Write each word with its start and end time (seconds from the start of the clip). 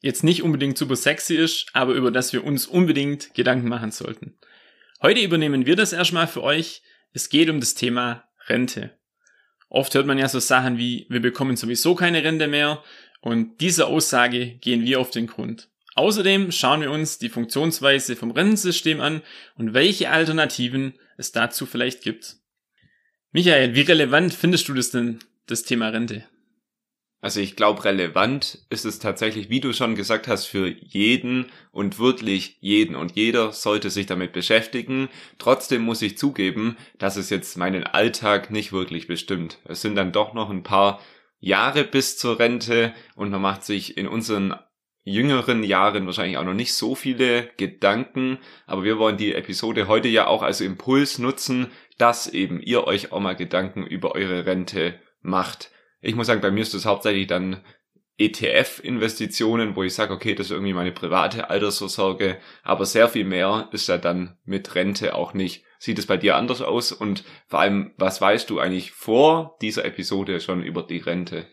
jetzt 0.00 0.24
nicht 0.24 0.42
unbedingt 0.42 0.78
super 0.78 0.96
sexy 0.96 1.34
ist, 1.34 1.66
aber 1.72 1.92
über 1.94 2.10
das 2.10 2.32
wir 2.32 2.44
uns 2.44 2.66
unbedingt 2.66 3.34
Gedanken 3.34 3.68
machen 3.68 3.90
sollten. 3.90 4.38
Heute 5.02 5.20
übernehmen 5.20 5.66
wir 5.66 5.76
das 5.76 5.92
erstmal 5.92 6.26
für 6.26 6.42
euch. 6.42 6.82
Es 7.12 7.28
geht 7.28 7.50
um 7.50 7.60
das 7.60 7.74
Thema 7.74 8.24
Rente. 8.46 8.98
Oft 9.68 9.94
hört 9.94 10.06
man 10.06 10.18
ja 10.18 10.28
so 10.28 10.38
Sachen 10.38 10.78
wie, 10.78 11.06
wir 11.08 11.20
bekommen 11.20 11.56
sowieso 11.56 11.94
keine 11.94 12.24
Rente 12.24 12.48
mehr 12.48 12.82
und 13.20 13.60
dieser 13.60 13.88
Aussage 13.88 14.56
gehen 14.56 14.84
wir 14.84 15.00
auf 15.00 15.10
den 15.10 15.26
Grund. 15.26 15.68
Außerdem 15.94 16.52
schauen 16.52 16.80
wir 16.80 16.90
uns 16.90 17.18
die 17.18 17.28
Funktionsweise 17.28 18.16
vom 18.16 18.30
Rentensystem 18.30 19.00
an 19.00 19.22
und 19.56 19.74
welche 19.74 20.10
Alternativen 20.10 20.94
es 21.16 21.32
dazu 21.32 21.66
vielleicht 21.66 22.02
gibt. 22.02 22.36
Michael, 23.32 23.74
wie 23.74 23.82
relevant 23.82 24.32
findest 24.32 24.68
du 24.68 24.74
das 24.74 24.90
denn, 24.90 25.18
das 25.46 25.64
Thema 25.64 25.88
Rente? 25.88 26.24
Also 27.20 27.40
ich 27.40 27.56
glaube, 27.56 27.84
relevant 27.84 28.60
ist 28.70 28.84
es 28.84 29.00
tatsächlich, 29.00 29.50
wie 29.50 29.60
du 29.60 29.72
schon 29.72 29.96
gesagt 29.96 30.28
hast, 30.28 30.46
für 30.46 30.68
jeden 30.68 31.46
und 31.72 31.98
wirklich 31.98 32.58
jeden. 32.60 32.94
Und 32.94 33.16
jeder 33.16 33.52
sollte 33.52 33.90
sich 33.90 34.06
damit 34.06 34.32
beschäftigen. 34.32 35.08
Trotzdem 35.38 35.82
muss 35.82 36.00
ich 36.00 36.16
zugeben, 36.16 36.76
dass 36.98 37.16
es 37.16 37.28
jetzt 37.30 37.56
meinen 37.56 37.82
Alltag 37.82 38.50
nicht 38.50 38.72
wirklich 38.72 39.08
bestimmt. 39.08 39.58
Es 39.64 39.82
sind 39.82 39.96
dann 39.96 40.12
doch 40.12 40.32
noch 40.32 40.48
ein 40.48 40.62
paar 40.62 41.00
Jahre 41.40 41.84
bis 41.84 42.18
zur 42.18 42.38
Rente 42.38 42.94
und 43.16 43.30
man 43.30 43.42
macht 43.42 43.64
sich 43.64 43.96
in 43.96 44.06
unseren 44.06 44.54
jüngeren 45.04 45.64
Jahren 45.64 46.06
wahrscheinlich 46.06 46.36
auch 46.36 46.44
noch 46.44 46.54
nicht 46.54 46.74
so 46.74 46.94
viele 46.94 47.48
Gedanken, 47.56 48.38
aber 48.66 48.84
wir 48.84 48.98
wollen 48.98 49.16
die 49.16 49.34
Episode 49.34 49.88
heute 49.88 50.08
ja 50.08 50.26
auch 50.26 50.42
als 50.42 50.60
Impuls 50.60 51.18
nutzen, 51.18 51.68
dass 51.96 52.28
eben 52.28 52.60
ihr 52.60 52.84
euch 52.84 53.10
auch 53.10 53.20
mal 53.20 53.34
Gedanken 53.34 53.86
über 53.86 54.14
eure 54.14 54.46
Rente 54.46 55.00
macht. 55.22 55.70
Ich 56.00 56.14
muss 56.14 56.26
sagen, 56.26 56.40
bei 56.40 56.50
mir 56.50 56.60
ist 56.60 56.74
das 56.74 56.86
hauptsächlich 56.86 57.26
dann 57.26 57.62
ETF-Investitionen, 58.18 59.76
wo 59.76 59.84
ich 59.84 59.94
sage, 59.94 60.12
okay, 60.12 60.34
das 60.34 60.46
ist 60.46 60.52
irgendwie 60.52 60.72
meine 60.72 60.92
private 60.92 61.50
Altersvorsorge, 61.50 62.38
aber 62.64 62.84
sehr 62.84 63.08
viel 63.08 63.24
mehr 63.24 63.68
ist 63.72 63.88
ja 63.88 63.96
dann 63.96 64.36
mit 64.44 64.74
Rente 64.74 65.14
auch 65.14 65.34
nicht. 65.34 65.64
Sieht 65.78 65.98
es 66.00 66.06
bei 66.06 66.16
dir 66.16 66.36
anders 66.36 66.60
aus? 66.60 66.90
Und 66.90 67.22
vor 67.46 67.60
allem, 67.60 67.92
was 67.96 68.20
weißt 68.20 68.50
du 68.50 68.58
eigentlich 68.58 68.90
vor 68.90 69.56
dieser 69.62 69.84
Episode 69.84 70.40
schon 70.40 70.64
über 70.64 70.82
die 70.82 70.98
Rente? 70.98 71.46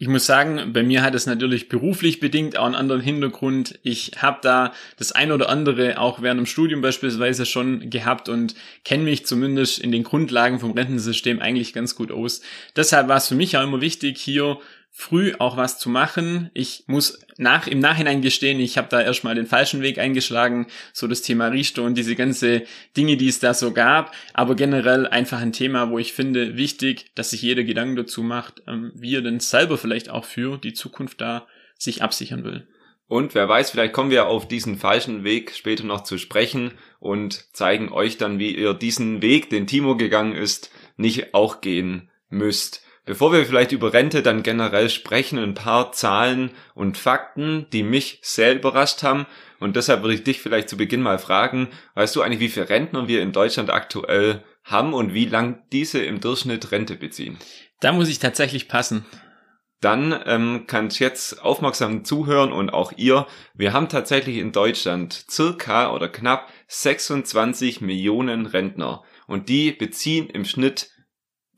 Ich 0.00 0.06
muss 0.06 0.26
sagen, 0.26 0.72
bei 0.72 0.84
mir 0.84 1.02
hat 1.02 1.16
es 1.16 1.26
natürlich 1.26 1.68
beruflich 1.68 2.20
bedingt 2.20 2.56
auch 2.56 2.66
einen 2.66 2.76
anderen 2.76 3.00
Hintergrund. 3.00 3.80
Ich 3.82 4.12
habe 4.18 4.38
da 4.42 4.72
das 4.96 5.10
ein 5.10 5.32
oder 5.32 5.48
andere 5.48 5.98
auch 5.98 6.22
während 6.22 6.38
dem 6.38 6.46
Studium 6.46 6.82
beispielsweise 6.82 7.44
schon 7.46 7.90
gehabt 7.90 8.28
und 8.28 8.54
kenne 8.84 9.02
mich 9.02 9.26
zumindest 9.26 9.80
in 9.80 9.90
den 9.90 10.04
Grundlagen 10.04 10.60
vom 10.60 10.70
Rentensystem 10.70 11.40
eigentlich 11.40 11.72
ganz 11.72 11.96
gut 11.96 12.12
aus. 12.12 12.42
Deshalb 12.76 13.08
war 13.08 13.16
es 13.16 13.26
für 13.26 13.34
mich 13.34 13.56
auch 13.56 13.64
immer 13.64 13.80
wichtig, 13.80 14.18
hier 14.18 14.58
früh 14.90 15.32
auch 15.38 15.56
was 15.56 15.78
zu 15.78 15.88
machen. 15.90 16.50
Ich 16.54 16.84
muss 16.86 17.20
nach, 17.36 17.66
im 17.66 17.78
Nachhinein 17.78 18.20
gestehen, 18.20 18.58
ich 18.58 18.76
habe 18.76 18.88
da 18.90 19.00
erstmal 19.00 19.36
den 19.36 19.46
falschen 19.46 19.80
Weg 19.80 19.98
eingeschlagen, 19.98 20.66
so 20.92 21.06
das 21.06 21.22
Thema 21.22 21.48
Richter 21.48 21.84
und 21.84 21.96
diese 21.96 22.16
ganze 22.16 22.64
Dinge, 22.96 23.16
die 23.16 23.28
es 23.28 23.38
da 23.38 23.54
so 23.54 23.72
gab, 23.72 24.12
aber 24.34 24.56
generell 24.56 25.06
einfach 25.06 25.40
ein 25.40 25.52
Thema, 25.52 25.90
wo 25.90 25.98
ich 25.98 26.12
finde, 26.12 26.56
wichtig, 26.56 27.12
dass 27.14 27.30
sich 27.30 27.42
jeder 27.42 27.62
Gedanken 27.62 27.96
dazu 27.96 28.22
macht, 28.22 28.62
ähm, 28.66 28.92
wie 28.94 29.14
er 29.14 29.22
denn 29.22 29.40
selber 29.40 29.78
vielleicht 29.78 30.10
auch 30.10 30.24
für 30.24 30.58
die 30.58 30.72
Zukunft 30.72 31.20
da 31.20 31.46
sich 31.78 32.02
absichern 32.02 32.42
will. 32.42 32.66
Und 33.06 33.34
wer 33.34 33.48
weiß, 33.48 33.70
vielleicht 33.70 33.94
kommen 33.94 34.10
wir 34.10 34.26
auf 34.26 34.48
diesen 34.48 34.76
falschen 34.76 35.24
Weg 35.24 35.54
später 35.54 35.84
noch 35.84 36.02
zu 36.02 36.18
sprechen 36.18 36.72
und 37.00 37.46
zeigen 37.54 37.90
euch 37.90 38.18
dann, 38.18 38.38
wie 38.38 38.54
ihr 38.54 38.74
diesen 38.74 39.22
Weg, 39.22 39.48
den 39.48 39.66
Timo 39.66 39.96
gegangen 39.96 40.34
ist, 40.34 40.70
nicht 40.96 41.32
auch 41.34 41.62
gehen 41.62 42.10
müsst. 42.28 42.82
Bevor 43.08 43.32
wir 43.32 43.46
vielleicht 43.46 43.72
über 43.72 43.94
Rente 43.94 44.20
dann 44.20 44.42
generell 44.42 44.90
sprechen, 44.90 45.38
ein 45.38 45.54
paar 45.54 45.92
Zahlen 45.92 46.50
und 46.74 46.98
Fakten, 46.98 47.66
die 47.72 47.82
mich 47.82 48.18
sehr 48.20 48.54
überrascht 48.54 49.02
haben. 49.02 49.24
Und 49.60 49.76
deshalb 49.76 50.02
würde 50.02 50.12
ich 50.12 50.24
dich 50.24 50.42
vielleicht 50.42 50.68
zu 50.68 50.76
Beginn 50.76 51.00
mal 51.00 51.18
fragen, 51.18 51.68
weißt 51.94 52.14
du 52.14 52.20
eigentlich, 52.20 52.40
wie 52.40 52.50
viele 52.50 52.68
Rentner 52.68 53.08
wir 53.08 53.22
in 53.22 53.32
Deutschland 53.32 53.70
aktuell 53.70 54.44
haben 54.62 54.92
und 54.92 55.14
wie 55.14 55.24
lang 55.24 55.62
diese 55.72 56.04
im 56.04 56.20
Durchschnitt 56.20 56.70
Rente 56.70 56.96
beziehen? 56.96 57.38
Da 57.80 57.92
muss 57.92 58.10
ich 58.10 58.18
tatsächlich 58.18 58.68
passen. 58.68 59.06
Dann 59.80 60.14
ähm, 60.26 60.64
kannst 60.66 61.00
jetzt 61.00 61.42
aufmerksam 61.42 62.04
zuhören 62.04 62.52
und 62.52 62.74
auch 62.74 62.92
ihr. 62.94 63.26
Wir 63.54 63.72
haben 63.72 63.88
tatsächlich 63.88 64.36
in 64.36 64.52
Deutschland 64.52 65.24
circa 65.30 65.94
oder 65.94 66.10
knapp 66.10 66.50
26 66.66 67.80
Millionen 67.80 68.44
Rentner 68.44 69.02
und 69.26 69.48
die 69.48 69.72
beziehen 69.72 70.28
im 70.28 70.44
Schnitt 70.44 70.90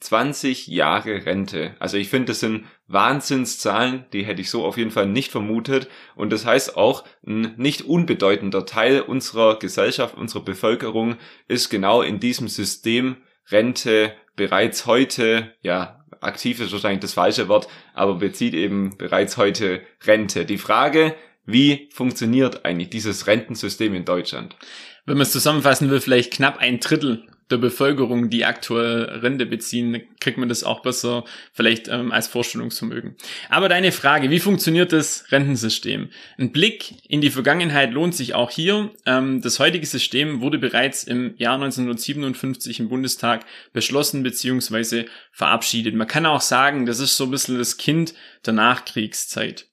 20 0.00 0.66
Jahre 0.66 1.26
Rente. 1.26 1.74
Also 1.78 1.96
ich 1.96 2.08
finde, 2.08 2.26
das 2.26 2.40
sind 2.40 2.64
Wahnsinnszahlen, 2.88 4.06
die 4.12 4.24
hätte 4.24 4.40
ich 4.40 4.50
so 4.50 4.64
auf 4.64 4.76
jeden 4.76 4.90
Fall 4.90 5.06
nicht 5.06 5.30
vermutet. 5.30 5.88
Und 6.16 6.32
das 6.32 6.46
heißt 6.46 6.76
auch, 6.76 7.04
ein 7.26 7.54
nicht 7.56 7.82
unbedeutender 7.82 8.66
Teil 8.66 9.02
unserer 9.02 9.58
Gesellschaft, 9.58 10.16
unserer 10.16 10.42
Bevölkerung 10.42 11.16
ist 11.48 11.68
genau 11.68 12.02
in 12.02 12.18
diesem 12.18 12.48
System 12.48 13.16
Rente 13.50 14.14
bereits 14.36 14.86
heute, 14.86 15.52
ja, 15.62 16.04
aktiv 16.20 16.60
ist 16.60 16.72
wahrscheinlich 16.72 17.00
das 17.00 17.14
falsche 17.14 17.48
Wort, 17.48 17.68
aber 17.94 18.14
bezieht 18.14 18.54
eben 18.54 18.96
bereits 18.96 19.36
heute 19.36 19.82
Rente. 20.04 20.44
Die 20.44 20.58
Frage, 20.58 21.14
wie 21.44 21.88
funktioniert 21.92 22.64
eigentlich 22.64 22.90
dieses 22.90 23.26
Rentensystem 23.26 23.94
in 23.94 24.04
Deutschland? 24.04 24.56
Wenn 25.06 25.16
man 25.16 25.22
es 25.22 25.32
zusammenfassen 25.32 25.90
will, 25.90 26.00
vielleicht 26.00 26.32
knapp 26.32 26.58
ein 26.58 26.80
Drittel 26.80 27.26
der 27.50 27.56
Bevölkerung, 27.56 28.30
die 28.30 28.44
aktuell 28.44 29.04
Rente 29.04 29.46
beziehen, 29.46 30.02
kriegt 30.20 30.38
man 30.38 30.48
das 30.48 30.64
auch 30.64 30.80
besser 30.82 31.24
vielleicht 31.52 31.88
ähm, 31.88 32.12
als 32.12 32.28
Vorstellungsvermögen. 32.28 33.16
Aber 33.48 33.68
deine 33.68 33.92
Frage, 33.92 34.30
wie 34.30 34.40
funktioniert 34.40 34.92
das 34.92 35.24
Rentensystem? 35.30 36.10
Ein 36.38 36.52
Blick 36.52 36.94
in 37.08 37.20
die 37.20 37.30
Vergangenheit 37.30 37.92
lohnt 37.92 38.14
sich 38.14 38.34
auch 38.34 38.50
hier. 38.50 38.90
Ähm, 39.06 39.40
das 39.40 39.58
heutige 39.58 39.86
System 39.86 40.40
wurde 40.40 40.58
bereits 40.58 41.04
im 41.04 41.34
Jahr 41.36 41.54
1957 41.54 42.80
im 42.80 42.88
Bundestag 42.88 43.44
beschlossen 43.72 44.22
bzw. 44.22 45.06
verabschiedet. 45.32 45.94
Man 45.94 46.06
kann 46.06 46.26
auch 46.26 46.40
sagen, 46.40 46.86
das 46.86 47.00
ist 47.00 47.16
so 47.16 47.24
ein 47.24 47.30
bisschen 47.30 47.58
das 47.58 47.76
Kind 47.76 48.14
der 48.46 48.52
Nachkriegszeit. 48.52 49.69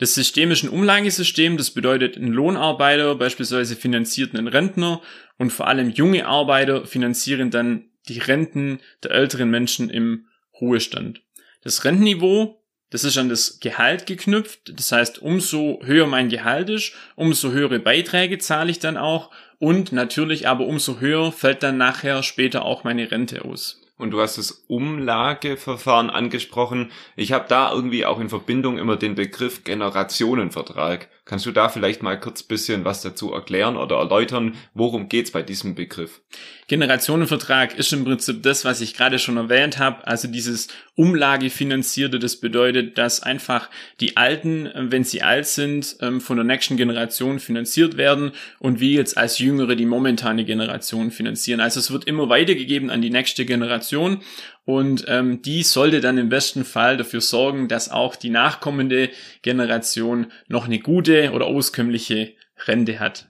Das 0.00 0.14
System 0.14 0.50
ist 0.50 0.62
ein 0.62 0.70
Umlagesystem, 0.70 1.58
das 1.58 1.72
bedeutet, 1.72 2.16
ein 2.16 2.28
Lohnarbeiter 2.28 3.16
beispielsweise 3.16 3.76
finanziert 3.76 4.34
einen 4.34 4.48
Rentner 4.48 5.02
und 5.36 5.52
vor 5.52 5.68
allem 5.68 5.90
junge 5.90 6.26
Arbeiter 6.26 6.86
finanzieren 6.86 7.50
dann 7.50 7.84
die 8.08 8.18
Renten 8.18 8.80
der 9.02 9.10
älteren 9.10 9.50
Menschen 9.50 9.90
im 9.90 10.24
Ruhestand. 10.58 11.20
Das 11.62 11.84
Rentenniveau, 11.84 12.64
das 12.88 13.04
ist 13.04 13.18
an 13.18 13.28
das 13.28 13.60
Gehalt 13.60 14.06
geknüpft. 14.06 14.72
Das 14.74 14.90
heißt, 14.90 15.20
umso 15.20 15.80
höher 15.82 16.06
mein 16.06 16.30
Gehalt 16.30 16.70
ist, 16.70 16.94
umso 17.14 17.50
höhere 17.50 17.78
Beiträge 17.78 18.38
zahle 18.38 18.70
ich 18.70 18.78
dann 18.78 18.96
auch 18.96 19.30
und 19.58 19.92
natürlich 19.92 20.48
aber 20.48 20.64
umso 20.64 20.98
höher 21.00 21.30
fällt 21.30 21.62
dann 21.62 21.76
nachher 21.76 22.22
später 22.22 22.64
auch 22.64 22.84
meine 22.84 23.10
Rente 23.10 23.44
aus 23.44 23.79
und 24.00 24.10
du 24.10 24.20
hast 24.20 24.38
das 24.38 24.64
Umlageverfahren 24.66 26.10
angesprochen. 26.10 26.90
Ich 27.16 27.32
habe 27.32 27.46
da 27.48 27.72
irgendwie 27.72 28.06
auch 28.06 28.18
in 28.18 28.28
Verbindung 28.28 28.78
immer 28.78 28.96
den 28.96 29.14
Begriff 29.14 29.64
Generationenvertrag. 29.64 31.08
Kannst 31.30 31.46
du 31.46 31.52
da 31.52 31.68
vielleicht 31.68 32.02
mal 32.02 32.18
kurz 32.18 32.42
bisschen 32.42 32.84
was 32.84 33.02
dazu 33.02 33.32
erklären 33.32 33.76
oder 33.76 33.98
erläutern, 33.98 34.56
worum 34.74 35.08
geht's 35.08 35.30
bei 35.30 35.42
diesem 35.42 35.76
Begriff? 35.76 36.22
Generationenvertrag 36.66 37.78
ist 37.78 37.92
im 37.92 38.04
Prinzip 38.04 38.42
das, 38.42 38.64
was 38.64 38.80
ich 38.80 38.94
gerade 38.94 39.20
schon 39.20 39.36
erwähnt 39.36 39.78
habe, 39.78 40.04
also 40.08 40.26
dieses 40.26 40.66
Umlagefinanzierte, 40.96 42.18
das 42.18 42.40
bedeutet, 42.40 42.98
dass 42.98 43.22
einfach 43.22 43.70
die 44.00 44.16
Alten, 44.16 44.70
wenn 44.74 45.04
sie 45.04 45.22
alt 45.22 45.46
sind, 45.46 45.98
ähm, 46.00 46.20
von 46.20 46.36
der 46.36 46.44
nächsten 46.44 46.76
Generation 46.76 47.38
finanziert 47.38 47.96
werden 47.96 48.32
und 48.58 48.80
wir 48.80 48.90
jetzt 48.90 49.16
als 49.16 49.38
Jüngere 49.38 49.76
die 49.76 49.86
momentane 49.86 50.44
Generation 50.44 51.12
finanzieren. 51.12 51.60
Also 51.60 51.78
es 51.78 51.92
wird 51.92 52.06
immer 52.08 52.28
weitergegeben 52.28 52.90
an 52.90 53.02
die 53.02 53.10
nächste 53.10 53.44
Generation 53.44 54.22
und 54.70 55.04
ähm, 55.08 55.42
die 55.42 55.64
sollte 55.64 56.00
dann 56.00 56.16
im 56.16 56.28
besten 56.28 56.64
Fall 56.64 56.96
dafür 56.96 57.20
sorgen, 57.20 57.66
dass 57.66 57.90
auch 57.90 58.14
die 58.14 58.30
nachkommende 58.30 59.10
Generation 59.42 60.30
noch 60.46 60.66
eine 60.66 60.78
gute 60.78 61.32
oder 61.32 61.46
auskömmliche 61.46 62.34
Rente 62.66 63.00
hat. 63.00 63.26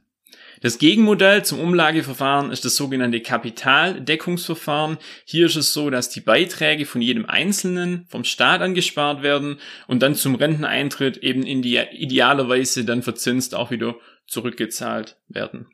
Das 0.61 0.77
Gegenmodell 0.77 1.43
zum 1.43 1.59
Umlageverfahren 1.59 2.53
ist 2.53 2.67
das 2.67 2.77
sogenannte 2.77 3.21
Kapitaldeckungsverfahren. 3.21 4.99
Hier 5.25 5.47
ist 5.47 5.57
es 5.57 5.73
so, 5.73 5.89
dass 5.89 6.11
die 6.11 6.21
Beiträge 6.21 6.85
von 6.85 7.01
jedem 7.01 7.25
Einzelnen 7.25 8.05
vom 8.11 8.25
Staat 8.25 8.61
angespart 8.61 9.23
werden 9.23 9.59
und 9.87 10.03
dann 10.03 10.15
zum 10.15 10.35
Renteneintritt 10.35 11.17
eben 11.19 11.45
in 11.45 11.63
die 11.63 11.81
idealerweise 11.93 12.85
dann 12.85 13.03
verzinst 13.03 13.55
auch 13.55 13.71
wieder 13.71 13.97
zurückgezahlt 14.27 15.17
werden. 15.29 15.69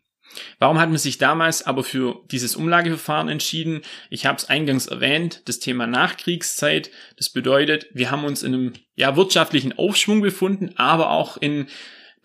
Warum 0.58 0.78
hat 0.78 0.88
man 0.88 0.98
sich 0.98 1.18
damals 1.18 1.66
aber 1.66 1.82
für 1.82 2.22
dieses 2.30 2.56
Umlageverfahren 2.56 3.28
entschieden? 3.28 3.82
Ich 4.10 4.26
habe 4.26 4.36
es 4.36 4.48
eingangs 4.48 4.86
erwähnt, 4.86 5.42
das 5.46 5.58
Thema 5.58 5.86
Nachkriegszeit. 5.86 6.90
Das 7.16 7.30
bedeutet, 7.30 7.86
wir 7.92 8.10
haben 8.10 8.24
uns 8.24 8.42
in 8.42 8.54
einem 8.54 8.72
ja, 8.94 9.16
wirtschaftlichen 9.16 9.76
Aufschwung 9.78 10.20
befunden, 10.20 10.72
aber 10.76 11.10
auch 11.10 11.36
in 11.36 11.66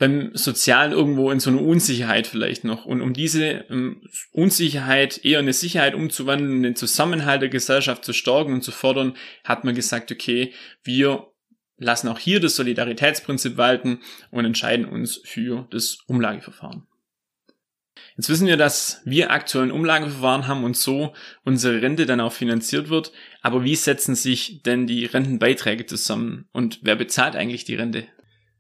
beim 0.02 0.32
Sozialen 0.34 0.94
irgendwo 0.94 1.30
in 1.30 1.40
so 1.40 1.52
eine 1.52 1.60
Unsicherheit 1.60 2.26
vielleicht 2.26 2.64
noch. 2.64 2.86
Und 2.86 3.02
um 3.02 3.14
diese 3.14 3.66
ähm, 3.70 4.02
Unsicherheit 4.32 5.24
eher 5.24 5.38
in 5.38 5.46
eine 5.46 5.54
Sicherheit 5.54 5.94
umzuwandeln 5.94 6.64
den 6.64 6.76
Zusammenhalt 6.76 7.44
der 7.44 7.50
Gesellschaft 7.50 8.04
zu 8.04 8.12
stärken 8.12 8.54
und 8.54 8.64
zu 8.64 8.72
fördern, 8.72 9.16
hat 9.44 9.64
man 9.64 9.76
gesagt, 9.76 10.12
okay, 10.12 10.54
wir 10.84 11.28
lassen 11.78 12.08
auch 12.08 12.18
hier 12.18 12.40
das 12.40 12.56
Solidaritätsprinzip 12.56 13.58
walten 13.58 14.00
und 14.32 14.44
entscheiden 14.44 14.86
uns 14.86 15.22
für 15.24 15.68
das 15.70 16.00
Umlageverfahren. 16.08 16.88
Jetzt 18.22 18.30
wissen 18.30 18.46
wir, 18.46 18.56
dass 18.56 19.02
wir 19.04 19.32
aktuell 19.32 19.64
ein 19.64 19.72
Umlageverfahren 19.72 20.48
haben 20.48 20.64
und 20.64 20.78
so 20.78 21.12
unsere 21.44 21.82
Rente 21.82 22.06
dann 22.06 22.22
auch 22.22 22.34
finanziert 22.34 22.90
wird. 22.90 23.12
Aber 23.42 23.64
wie 23.64 23.76
setzen 23.76 24.14
sich 24.14 24.62
denn 24.62 24.86
die 24.86 25.06
Rentenbeiträge 25.06 25.88
zusammen 25.88 26.48
und 26.52 26.82
wer 26.84 26.96
bezahlt 26.96 27.36
eigentlich 27.36 27.66
die 27.66 27.74
Rente? 27.74 28.06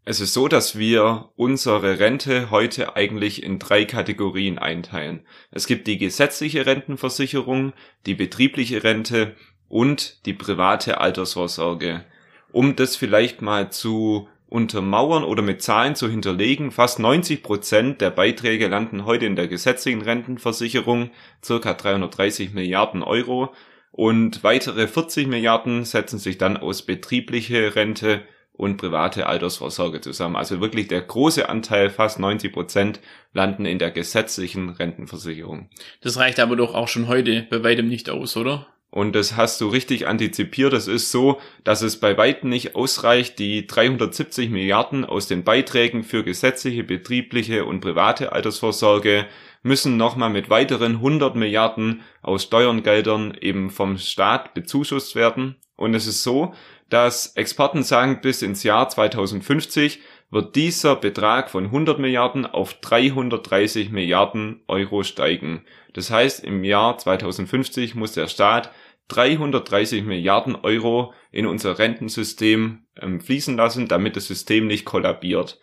Es 0.03 0.19
ist 0.19 0.33
so, 0.33 0.47
dass 0.47 0.79
wir 0.79 1.29
unsere 1.35 1.99
Rente 1.99 2.49
heute 2.49 2.95
eigentlich 2.95 3.43
in 3.43 3.59
drei 3.59 3.85
Kategorien 3.85 4.57
einteilen. 4.57 5.27
Es 5.51 5.67
gibt 5.67 5.85
die 5.85 5.99
gesetzliche 5.99 6.65
Rentenversicherung, 6.65 7.73
die 8.07 8.15
betriebliche 8.15 8.83
Rente 8.83 9.35
und 9.69 10.25
die 10.25 10.33
private 10.33 10.99
Altersvorsorge. 10.99 12.03
Um 12.51 12.75
das 12.75 12.95
vielleicht 12.95 13.43
mal 13.43 13.71
zu 13.71 14.27
untermauern 14.51 15.24
oder 15.24 15.42
mit 15.42 15.62
Zahlen 15.62 15.95
zu 15.95 16.09
hinterlegen, 16.09 16.71
fast 16.71 17.00
90 17.00 17.42
Prozent 17.42 18.01
der 18.01 18.09
Beiträge 18.09 18.68
landen 18.68 19.06
heute 19.06 19.25
in 19.25 19.38
der 19.38 19.48
gesetzlichen 19.48 20.01
Rentenversicherung, 20.01 21.09
circa 21.42 21.74
330 21.74 22.53
Milliarden 22.53 23.01
Euro, 23.01 23.53
und 23.94 24.44
weitere 24.44 24.88
40 24.88 25.27
Milliarden 25.27 25.86
setzen 25.86 26.19
sich 26.19 26.38
dann 26.38 26.57
aus 26.57 26.81
betriebliche 26.81 27.75
Rente 27.75 28.21
und 28.51 28.75
private 28.75 29.25
Altersvorsorge 29.25 30.01
zusammen. 30.01 30.36
Also 30.36 30.59
wirklich 30.59 30.89
der 30.89 31.01
große 31.01 31.47
Anteil, 31.47 31.89
fast 31.89 32.19
90 32.19 32.51
Prozent, 32.51 33.00
landen 33.33 33.65
in 33.65 33.80
der 33.80 33.92
gesetzlichen 33.92 34.69
Rentenversicherung. 34.69 35.69
Das 36.01 36.18
reicht 36.18 36.42
aber 36.42 36.57
doch 36.57 36.75
auch 36.75 36.89
schon 36.89 37.07
heute 37.07 37.47
bei 37.50 37.63
weitem 37.63 37.88
nicht 37.88 38.09
aus, 38.09 38.36
oder? 38.36 38.68
Und 38.91 39.15
das 39.15 39.38
hast 39.38 39.61
du 39.61 39.69
richtig 39.69 40.05
antizipiert. 40.07 40.73
Es 40.73 40.88
ist 40.88 41.11
so, 41.11 41.39
dass 41.63 41.81
es 41.81 42.01
bei 42.01 42.17
weitem 42.17 42.49
nicht 42.49 42.75
ausreicht, 42.75 43.39
die 43.39 43.65
370 43.65 44.49
Milliarden 44.49 45.05
aus 45.05 45.27
den 45.27 45.45
Beiträgen 45.45 46.03
für 46.03 46.25
gesetzliche, 46.25 46.83
betriebliche 46.83 47.63
und 47.63 47.79
private 47.79 48.33
Altersvorsorge 48.33 49.27
müssen 49.63 49.95
nochmal 49.95 50.29
mit 50.29 50.49
weiteren 50.49 50.95
100 50.95 51.35
Milliarden 51.35 52.01
aus 52.21 52.43
Steuerngeldern 52.43 53.38
eben 53.39 53.69
vom 53.69 53.97
Staat 53.97 54.53
bezuschusst 54.53 55.15
werden. 55.15 55.55
Und 55.77 55.95
es 55.95 56.05
ist 56.05 56.23
so, 56.23 56.53
dass 56.89 57.27
Experten 57.37 57.83
sagen, 57.83 58.19
bis 58.21 58.41
ins 58.41 58.63
Jahr 58.63 58.89
2050 58.89 60.01
wird 60.31 60.55
dieser 60.55 60.95
Betrag 60.95 61.49
von 61.49 61.65
100 61.65 61.99
Milliarden 61.99 62.45
auf 62.45 62.73
330 62.75 63.91
Milliarden 63.91 64.61
Euro 64.67 65.03
steigen. 65.03 65.63
Das 65.94 66.11
heißt, 66.11 66.44
im 66.44 66.63
Jahr 66.63 66.97
2050 66.97 67.95
muss 67.95 68.13
der 68.13 68.27
Staat 68.27 68.71
330 69.11 70.03
Milliarden 70.03 70.55
Euro 70.55 71.13
in 71.31 71.45
unser 71.45 71.77
Rentensystem 71.77 72.85
ähm, 72.99 73.21
fließen 73.21 73.57
lassen, 73.57 73.87
damit 73.87 74.15
das 74.15 74.27
System 74.27 74.67
nicht 74.67 74.85
kollabiert. 74.85 75.59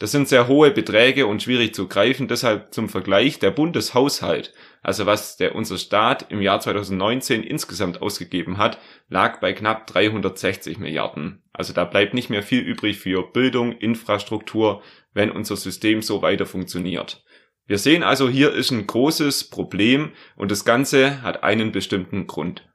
Das 0.00 0.12
sind 0.12 0.28
sehr 0.28 0.46
hohe 0.46 0.70
Beträge 0.70 1.26
und 1.26 1.42
schwierig 1.42 1.74
zu 1.74 1.88
greifen, 1.88 2.28
deshalb 2.28 2.72
zum 2.72 2.88
Vergleich 2.88 3.40
der 3.40 3.50
Bundeshaushalt, 3.50 4.54
also 4.80 5.06
was 5.06 5.36
der 5.36 5.56
unser 5.56 5.76
Staat 5.76 6.30
im 6.30 6.40
Jahr 6.40 6.60
2019 6.60 7.42
insgesamt 7.42 8.00
ausgegeben 8.00 8.58
hat, 8.58 8.78
lag 9.08 9.40
bei 9.40 9.52
knapp 9.52 9.88
360 9.88 10.78
Milliarden. 10.78 11.42
Also 11.52 11.72
da 11.72 11.84
bleibt 11.84 12.14
nicht 12.14 12.30
mehr 12.30 12.44
viel 12.44 12.60
übrig 12.60 12.98
für 12.98 13.24
Bildung, 13.32 13.72
Infrastruktur, 13.72 14.82
wenn 15.14 15.32
unser 15.32 15.56
System 15.56 16.00
so 16.00 16.22
weiter 16.22 16.46
funktioniert. 16.46 17.24
Wir 17.66 17.78
sehen 17.78 18.04
also, 18.04 18.28
hier 18.28 18.54
ist 18.54 18.70
ein 18.70 18.86
großes 18.86 19.50
Problem 19.50 20.12
und 20.36 20.50
das 20.52 20.64
Ganze 20.64 21.22
hat 21.22 21.42
einen 21.42 21.72
bestimmten 21.72 22.28
Grund. 22.28 22.66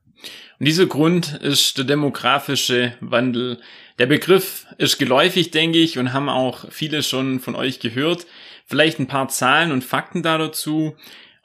Und 0.60 0.68
dieser 0.68 0.86
Grund 0.86 1.34
ist 1.42 1.78
der 1.78 1.86
demografische 1.86 2.94
Wandel. 3.00 3.60
Der 4.00 4.06
Begriff 4.06 4.66
ist 4.78 4.98
geläufig, 4.98 5.52
denke 5.52 5.80
ich, 5.80 5.98
und 5.98 6.14
haben 6.14 6.30
auch 6.30 6.66
viele 6.72 7.04
schon 7.04 7.40
von 7.40 7.56
euch 7.56 7.80
gehört. 7.80 8.26
Vielleicht 8.66 9.00
ein 9.00 9.08
paar 9.08 9.28
Zahlen 9.28 9.72
und 9.72 9.84
Fakten 9.84 10.24
da 10.24 10.38
dazu. 10.38 10.96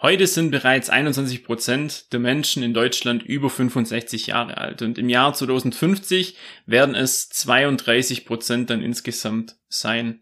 Heute 0.01 0.29
sind 0.29 0.53
bereits 0.53 0.91
21 0.91 1.43
Prozent 1.43 2.13
der 2.13 2.21
Menschen 2.21 2.63
in 2.63 2.73
Deutschland 2.73 3.25
über 3.25 3.51
65 3.51 4.29
Jahre 4.29 4.57
alt 4.57 4.81
und 4.81 4.97
im 4.97 5.09
Jahr 5.09 5.35
2050 5.35 6.37
werden 6.67 6.95
es 6.95 7.29
32 7.31 8.25
Prozent 8.25 8.71
dann 8.71 8.81
insgesamt 8.81 9.57
sein. 9.69 10.21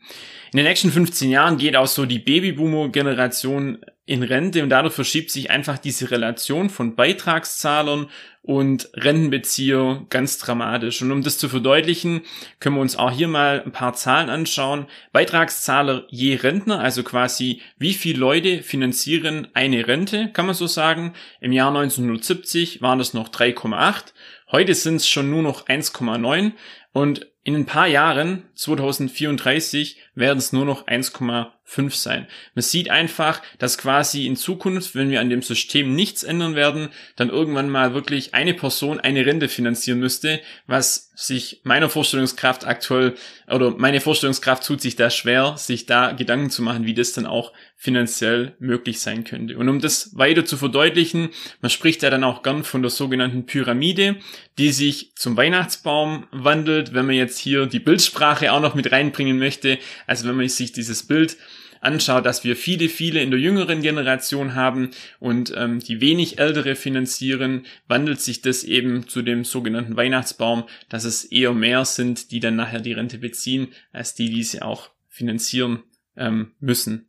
In 0.53 0.57
den 0.57 0.65
nächsten 0.65 0.91
15 0.91 1.31
Jahren 1.31 1.59
geht 1.59 1.77
auch 1.77 1.89
so 1.89 2.07
die 2.07 2.19
Babyboomer-Generation 2.19 3.85
in 4.07 4.23
Rente 4.23 4.63
und 4.63 4.71
dadurch 4.71 4.95
verschiebt 4.95 5.33
sich 5.33 5.51
einfach 5.51 5.79
diese 5.79 6.13
Relation 6.13 6.71
von 6.71 6.95
Beitragszahlern 6.95 8.09
und 8.41 8.89
Rentenbezieher 8.95 10.07
ganz 10.09 10.39
dramatisch. 10.39 11.03
Und 11.03 11.11
um 11.11 11.23
das 11.23 11.39
zu 11.39 11.49
verdeutlichen, 11.49 12.23
können 12.61 12.77
wir 12.77 12.83
uns 12.83 12.97
auch 12.97 13.11
hier 13.11 13.27
mal 13.27 13.63
ein 13.67 13.73
paar 13.73 13.95
Zahlen 13.95 14.31
anschauen. 14.31 14.87
Beitragszahler 15.13 16.05
je 16.09 16.37
Rentner, 16.37 16.79
also 16.79 17.03
quasi 17.03 17.61
wie 17.79 17.95
viele 17.95 18.21
Leute 18.21 18.63
finanzieren 18.63 19.49
eine 19.55 19.89
Rente, 19.89 20.31
kann 20.33 20.47
man 20.47 20.55
so 20.55 20.69
sagen. 20.69 21.15
Im 21.41 21.51
Jahr 21.51 21.69
1970 21.69 22.81
waren 22.83 23.01
es 23.01 23.13
noch 23.13 23.29
3,8. 23.29 24.13
Heute 24.53 24.75
sind 24.77 24.97
es 24.97 25.09
schon 25.09 25.29
nur 25.29 25.43
noch 25.43 25.67
1,9 25.67 26.53
und 26.93 27.27
in 27.43 27.57
ein 27.57 27.67
paar 27.67 27.87
Jahren, 27.89 28.45
2034, 28.55 29.99
werden 30.15 30.39
es 30.39 30.53
nur 30.53 30.65
noch 30.65 30.87
1,5 30.87 31.47
sein. 31.67 32.27
Man 32.55 32.63
sieht 32.63 32.91
einfach, 32.91 33.43
dass 33.59 33.77
quasi 33.77 34.27
in 34.27 34.37
Zukunft, 34.37 34.95
wenn 34.95 35.11
wir 35.11 35.21
an 35.21 35.31
dem 35.31 35.43
System 35.43 35.95
nichts 35.95 36.23
ändern 36.23 36.55
werden, 36.55 36.89
dann 37.17 37.29
irgendwann 37.29 37.69
mal 37.69 37.93
wirklich 37.93 38.35
eine 38.35 38.55
Person 38.55 39.01
eine 39.01 39.27
Rente 39.27 39.49
finanzieren 39.49 39.99
müsste, 39.99 40.41
was 40.67 41.11
sich 41.15 41.61
meiner 41.65 41.89
Vorstellungskraft 41.89 42.67
aktuell, 42.67 43.15
oder 43.49 43.71
meine 43.71 44.01
Vorstellungskraft 44.01 44.67
tut 44.67 44.81
sich 44.81 44.97
da 44.97 45.11
schwer, 45.11 45.57
sich 45.57 45.87
da 45.87 46.13
Gedanken 46.13 46.51
zu 46.51 46.63
machen, 46.63 46.85
wie 46.85 46.95
das 46.95 47.13
dann 47.13 47.27
auch 47.27 47.53
finanziell 47.75 48.55
möglich 48.59 49.01
sein 49.01 49.25
könnte. 49.25 49.57
Und 49.57 49.69
um 49.69 49.81
das 49.81 50.17
weiter 50.17 50.45
zu 50.45 50.57
verdeutlichen, 50.57 51.31
man 51.61 51.71
spricht 51.71 52.03
ja 52.03 52.11
dann 52.11 52.25
auch 52.25 52.43
gern 52.43 52.65
von 52.65 52.83
der 52.83 52.91
sogenannten 52.91 53.47
Pyramide, 53.47 54.17
die 54.59 54.73
sich 54.73 55.13
zum 55.15 55.37
Weihnachtsbaum 55.37 56.27
wandelt, 56.33 56.95
wenn 56.95 57.07
man 57.07 57.15
jetzt 57.15 57.39
hier 57.39 57.67
die 57.67 57.81
Bildsprache 57.81 58.53
auch 58.53 58.61
noch 58.61 58.75
mit 58.75 58.93
reinbringen 58.93 59.39
möchte. 59.39 59.79
Also 60.07 60.29
wenn 60.29 60.37
man 60.37 60.49
sich 60.49 60.73
dieses 60.73 61.07
Bild 61.07 61.37
anschaut, 61.81 62.27
dass 62.27 62.45
wir 62.45 62.57
viele, 62.57 62.89
viele 62.89 63.21
in 63.21 63.31
der 63.31 63.41
jüngeren 63.41 63.83
Generation 63.83 64.55
haben 64.55 64.91
und 65.19 65.53
ähm, 65.57 65.81
die 65.81 66.01
wenig 66.01 66.39
ältere 66.39 66.75
finanzieren, 66.75 67.67
wandelt 67.89 68.21
sich 68.21 68.43
das 68.43 68.65
eben 68.65 69.09
zu 69.09 69.23
dem 69.23 69.45
sogenannten 69.45 69.97
Weihnachtsbaum, 69.97 70.65
dass 70.89 71.05
es 71.05 71.25
eher 71.25 71.53
mehr 71.53 71.85
sind, 71.85 72.31
die 72.31 72.41
dann 72.41 72.57
nachher 72.57 72.81
die 72.81 72.93
Rente 72.93 73.19
beziehen, 73.19 73.69
als 73.93 74.15
die, 74.15 74.31
die 74.31 74.43
sie 74.43 74.63
auch 74.63 74.91
finanzieren 75.09 75.83
ähm, 76.17 76.53
müssen. 76.61 77.09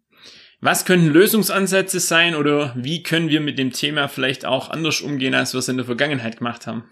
Was 0.60 0.86
könnten 0.86 1.14
Lösungsansätze 1.14 2.00
sein 2.00 2.36
oder 2.36 2.74
wie 2.76 3.04
können 3.04 3.30
wir 3.30 3.42
mit 3.42 3.60
dem 3.60 3.72
Thema 3.72 4.08
vielleicht 4.08 4.46
auch 4.46 4.70
anders 4.70 5.02
umgehen, 5.02 5.36
als 5.36 5.54
wir 5.54 5.60
es 5.60 5.70
in 5.70 5.78
der 5.78 5.86
Vergangenheit 5.86 6.38
gemacht 6.38 6.66
haben? 6.66 6.86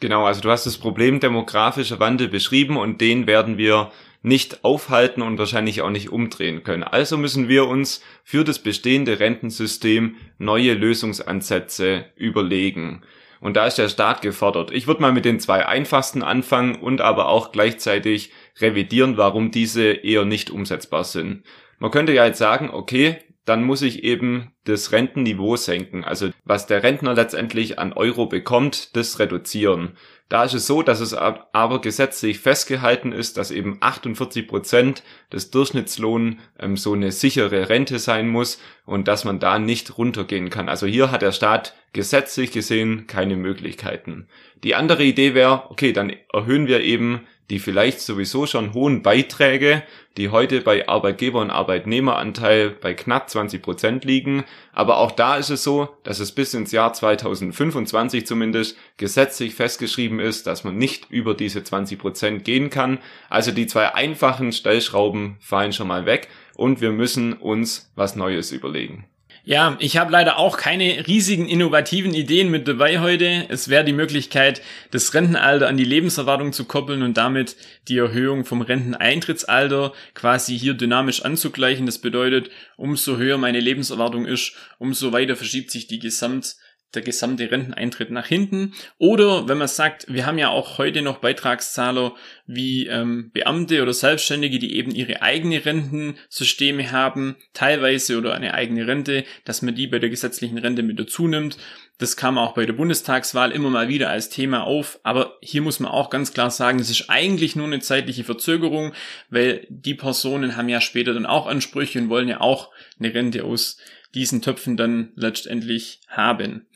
Genau, 0.00 0.24
also 0.24 0.40
du 0.40 0.50
hast 0.50 0.66
das 0.66 0.78
Problem 0.78 1.20
demografischer 1.20 2.00
Wandel 2.00 2.28
beschrieben 2.28 2.76
und 2.76 3.00
den 3.00 3.26
werden 3.26 3.58
wir 3.58 3.92
nicht 4.22 4.64
aufhalten 4.64 5.20
und 5.20 5.38
wahrscheinlich 5.38 5.82
auch 5.82 5.90
nicht 5.90 6.10
umdrehen 6.10 6.62
können. 6.62 6.84
Also 6.84 7.18
müssen 7.18 7.48
wir 7.48 7.66
uns 7.66 8.02
für 8.24 8.44
das 8.44 8.60
bestehende 8.60 9.18
Rentensystem 9.18 10.16
neue 10.38 10.74
Lösungsansätze 10.74 12.06
überlegen. 12.16 13.02
Und 13.40 13.56
da 13.56 13.66
ist 13.66 13.78
der 13.78 13.88
Staat 13.88 14.22
gefordert. 14.22 14.70
Ich 14.70 14.86
würde 14.86 15.02
mal 15.02 15.12
mit 15.12 15.24
den 15.24 15.40
zwei 15.40 15.66
einfachsten 15.66 16.22
anfangen 16.22 16.76
und 16.76 17.00
aber 17.00 17.28
auch 17.28 17.50
gleichzeitig 17.50 18.30
revidieren, 18.60 19.16
warum 19.16 19.50
diese 19.50 19.84
eher 19.90 20.24
nicht 20.24 20.50
umsetzbar 20.50 21.02
sind. 21.02 21.42
Man 21.80 21.90
könnte 21.90 22.12
ja 22.12 22.24
jetzt 22.24 22.38
sagen, 22.38 22.70
okay, 22.70 23.18
dann 23.44 23.64
muss 23.64 23.82
ich 23.82 24.04
eben 24.04 24.52
das 24.64 24.92
Rentenniveau 24.92 25.56
senken. 25.56 26.04
Also 26.04 26.30
was 26.44 26.66
der 26.66 26.82
Rentner 26.82 27.14
letztendlich 27.14 27.78
an 27.78 27.92
Euro 27.92 28.26
bekommt, 28.26 28.94
das 28.94 29.18
reduzieren. 29.18 29.96
Da 30.28 30.44
ist 30.44 30.54
es 30.54 30.66
so, 30.66 30.82
dass 30.82 31.00
es 31.00 31.12
aber 31.12 31.80
gesetzlich 31.82 32.38
festgehalten 32.38 33.12
ist, 33.12 33.36
dass 33.36 33.50
eben 33.50 33.76
48 33.80 34.48
Prozent 34.48 35.02
des 35.30 35.50
Durchschnittslohns 35.50 36.36
ähm, 36.58 36.76
so 36.78 36.94
eine 36.94 37.12
sichere 37.12 37.68
Rente 37.68 37.98
sein 37.98 38.28
muss 38.28 38.58
und 38.86 39.08
dass 39.08 39.24
man 39.24 39.40
da 39.40 39.58
nicht 39.58 39.98
runtergehen 39.98 40.48
kann. 40.48 40.70
Also 40.70 40.86
hier 40.86 41.10
hat 41.10 41.20
der 41.20 41.32
Staat 41.32 41.74
gesetzlich 41.92 42.50
gesehen 42.50 43.06
keine 43.06 43.36
Möglichkeiten. 43.36 44.26
Die 44.64 44.74
andere 44.74 45.04
Idee 45.04 45.34
wäre, 45.34 45.70
okay, 45.70 45.92
dann 45.92 46.12
erhöhen 46.32 46.66
wir 46.66 46.80
eben 46.80 47.26
die 47.52 47.58
vielleicht 47.58 48.00
sowieso 48.00 48.46
schon 48.46 48.72
hohen 48.72 49.02
Beiträge, 49.02 49.82
die 50.16 50.30
heute 50.30 50.62
bei 50.62 50.88
Arbeitgeber- 50.88 51.42
und 51.42 51.50
Arbeitnehmeranteil 51.50 52.70
bei 52.70 52.94
knapp 52.94 53.28
20 53.28 53.60
Prozent 53.60 54.06
liegen. 54.06 54.44
Aber 54.72 54.96
auch 54.96 55.10
da 55.12 55.36
ist 55.36 55.50
es 55.50 55.62
so, 55.62 55.90
dass 56.02 56.18
es 56.18 56.32
bis 56.32 56.54
ins 56.54 56.72
Jahr 56.72 56.94
2025 56.94 58.26
zumindest 58.26 58.78
gesetzlich 58.96 59.54
festgeschrieben 59.54 60.18
ist, 60.18 60.46
dass 60.46 60.64
man 60.64 60.78
nicht 60.78 61.10
über 61.10 61.34
diese 61.34 61.62
20 61.62 61.98
Prozent 61.98 62.44
gehen 62.46 62.70
kann. 62.70 63.00
Also 63.28 63.52
die 63.52 63.66
zwei 63.66 63.94
einfachen 63.94 64.52
Stellschrauben 64.52 65.36
fallen 65.38 65.74
schon 65.74 65.88
mal 65.88 66.06
weg 66.06 66.28
und 66.56 66.80
wir 66.80 66.92
müssen 66.92 67.34
uns 67.34 67.92
was 67.96 68.16
Neues 68.16 68.50
überlegen. 68.50 69.11
Ja, 69.44 69.76
ich 69.80 69.96
habe 69.96 70.12
leider 70.12 70.38
auch 70.38 70.56
keine 70.56 71.04
riesigen 71.08 71.48
innovativen 71.48 72.14
Ideen 72.14 72.48
mit 72.48 72.68
dabei 72.68 73.00
heute. 73.00 73.46
Es 73.48 73.68
wäre 73.68 73.84
die 73.84 73.92
Möglichkeit, 73.92 74.62
das 74.92 75.12
Rentenalter 75.14 75.66
an 75.66 75.76
die 75.76 75.84
Lebenserwartung 75.84 76.52
zu 76.52 76.64
koppeln 76.64 77.02
und 77.02 77.16
damit 77.16 77.56
die 77.88 77.98
Erhöhung 77.98 78.44
vom 78.44 78.62
Renteneintrittsalter 78.62 79.94
quasi 80.14 80.56
hier 80.56 80.74
dynamisch 80.74 81.24
anzugleichen. 81.24 81.86
Das 81.86 81.98
bedeutet, 81.98 82.50
umso 82.76 83.16
höher 83.16 83.36
meine 83.36 83.58
Lebenserwartung 83.58 84.26
ist, 84.26 84.54
umso 84.78 85.10
weiter 85.10 85.34
verschiebt 85.34 85.72
sich 85.72 85.88
die 85.88 85.98
Gesamt 85.98 86.54
der 86.94 87.02
gesamte 87.02 87.50
Renteneintritt 87.50 88.10
nach 88.10 88.26
hinten. 88.26 88.74
Oder 88.98 89.48
wenn 89.48 89.58
man 89.58 89.68
sagt, 89.68 90.06
wir 90.08 90.26
haben 90.26 90.38
ja 90.38 90.48
auch 90.48 90.78
heute 90.78 91.02
noch 91.02 91.18
Beitragszahler 91.18 92.14
wie 92.46 92.86
ähm, 92.86 93.30
Beamte 93.32 93.82
oder 93.82 93.92
Selbstständige, 93.92 94.58
die 94.58 94.76
eben 94.76 94.92
ihre 94.92 95.22
eigene 95.22 95.64
Rentensysteme 95.64 96.92
haben, 96.92 97.36
teilweise 97.54 98.18
oder 98.18 98.34
eine 98.34 98.54
eigene 98.54 98.86
Rente, 98.86 99.24
dass 99.44 99.62
man 99.62 99.74
die 99.74 99.86
bei 99.86 99.98
der 99.98 100.10
gesetzlichen 100.10 100.58
Rente 100.58 100.82
mit 100.82 100.98
dazu 100.98 101.28
nimmt. 101.28 101.56
Das 102.02 102.16
kam 102.16 102.36
auch 102.36 102.54
bei 102.54 102.66
der 102.66 102.72
Bundestagswahl 102.72 103.52
immer 103.52 103.70
mal 103.70 103.86
wieder 103.86 104.10
als 104.10 104.28
Thema 104.28 104.64
auf, 104.64 104.98
aber 105.04 105.38
hier 105.40 105.62
muss 105.62 105.78
man 105.78 105.92
auch 105.92 106.10
ganz 106.10 106.32
klar 106.32 106.50
sagen, 106.50 106.80
es 106.80 106.90
ist 106.90 107.08
eigentlich 107.08 107.54
nur 107.54 107.68
eine 107.68 107.78
zeitliche 107.78 108.24
Verzögerung, 108.24 108.92
weil 109.30 109.64
die 109.68 109.94
Personen 109.94 110.56
haben 110.56 110.68
ja 110.68 110.80
später 110.80 111.14
dann 111.14 111.26
auch 111.26 111.46
Ansprüche 111.46 112.00
und 112.00 112.08
wollen 112.08 112.26
ja 112.26 112.40
auch 112.40 112.70
eine 112.98 113.14
Rente 113.14 113.44
aus 113.44 113.76
diesen 114.16 114.42
Töpfen 114.42 114.76
dann 114.76 115.12
letztendlich 115.14 116.00
haben. 116.08 116.66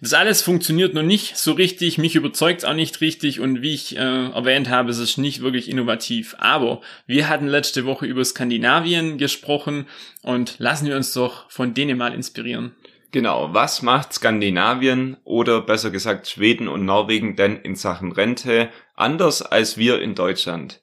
Das 0.00 0.12
alles 0.12 0.42
funktioniert 0.42 0.92
noch 0.92 1.04
nicht 1.04 1.36
so 1.36 1.52
richtig, 1.52 1.96
mich 1.98 2.16
überzeugt 2.16 2.64
auch 2.64 2.74
nicht 2.74 3.00
richtig 3.00 3.38
und 3.38 3.62
wie 3.62 3.74
ich 3.74 3.96
äh, 3.96 4.00
erwähnt 4.00 4.70
habe, 4.70 4.90
es 4.90 4.98
ist 4.98 5.18
nicht 5.18 5.40
wirklich 5.40 5.68
innovativ. 5.68 6.34
Aber 6.40 6.80
wir 7.06 7.28
hatten 7.28 7.46
letzte 7.46 7.84
Woche 7.84 8.06
über 8.06 8.24
Skandinavien 8.24 9.18
gesprochen 9.18 9.86
und 10.22 10.56
lassen 10.58 10.88
wir 10.88 10.96
uns 10.96 11.12
doch 11.12 11.48
von 11.48 11.74
denen 11.74 11.96
mal 11.96 12.12
inspirieren. 12.12 12.72
Genau, 13.14 13.54
was 13.54 13.80
macht 13.80 14.12
Skandinavien 14.12 15.18
oder 15.22 15.60
besser 15.60 15.92
gesagt 15.92 16.26
Schweden 16.26 16.66
und 16.66 16.84
Norwegen 16.84 17.36
denn 17.36 17.58
in 17.58 17.76
Sachen 17.76 18.10
Rente 18.10 18.70
anders 18.96 19.40
als 19.40 19.78
wir 19.78 20.02
in 20.02 20.16
Deutschland? 20.16 20.82